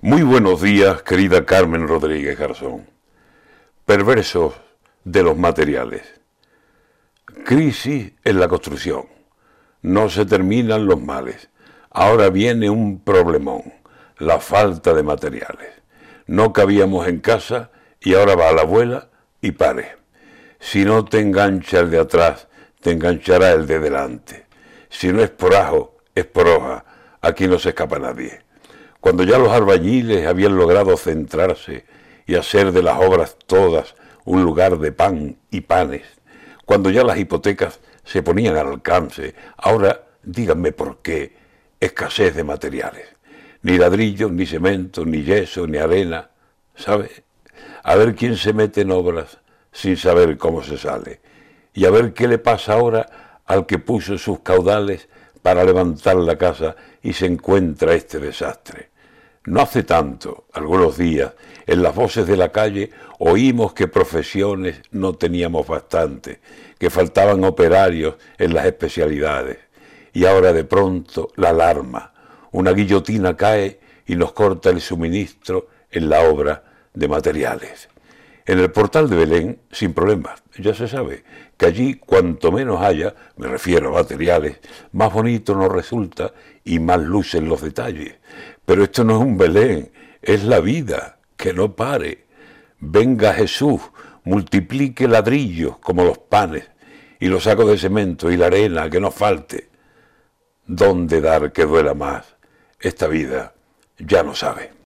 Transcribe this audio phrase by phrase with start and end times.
[0.00, 2.88] Muy buenos días, querida Carmen Rodríguez Garzón.
[3.84, 4.54] Perversos
[5.02, 6.20] de los materiales.
[7.44, 9.06] Crisis en la construcción.
[9.82, 11.50] No se terminan los males.
[11.90, 13.74] Ahora viene un problemón,
[14.18, 15.82] la falta de materiales.
[16.28, 19.08] No cabíamos en casa y ahora va a la abuela
[19.40, 19.96] y pare.
[20.60, 22.46] Si no te engancha el de atrás,
[22.80, 24.46] te enganchará el de delante.
[24.90, 26.84] Si no es por ajo, es por hoja.
[27.20, 28.46] Aquí no se escapa nadie.
[29.00, 31.84] Cuando ya los albañiles habían logrado centrarse
[32.26, 33.94] y hacer de las obras todas
[34.24, 36.02] un lugar de pan y panes,
[36.64, 41.36] cuando ya las hipotecas se ponían al alcance, ahora díganme por qué
[41.80, 43.06] escasez de materiales.
[43.62, 46.30] Ni ladrillo, ni cemento, ni yeso, ni arena.
[46.74, 47.24] ¿Sabe?
[47.82, 49.38] A ver quién se mete en obras
[49.72, 51.20] sin saber cómo se sale.
[51.72, 55.08] Y a ver qué le pasa ahora al que puso sus caudales
[55.48, 58.90] para levantar la casa y se encuentra este desastre.
[59.46, 61.32] No hace tanto, algunos días,
[61.66, 66.40] en las voces de la calle oímos que profesiones no teníamos bastante,
[66.78, 69.56] que faltaban operarios en las especialidades.
[70.12, 72.12] Y ahora de pronto la alarma,
[72.52, 77.88] una guillotina cae y nos corta el suministro en la obra de materiales.
[78.48, 81.22] En el portal de Belén, sin problemas, ya se sabe
[81.58, 84.58] que allí cuanto menos haya, me refiero a materiales,
[84.92, 86.32] más bonito nos resulta
[86.64, 88.14] y más lucen los detalles.
[88.64, 92.24] Pero esto no es un Belén, es la vida, que no pare.
[92.80, 93.82] Venga Jesús,
[94.24, 96.70] multiplique ladrillos como los panes
[97.20, 99.68] y los sacos de cemento y la arena, que no falte.
[100.66, 102.36] ¿Dónde dar que duela más?
[102.80, 103.52] Esta vida
[103.98, 104.78] ya no sabe.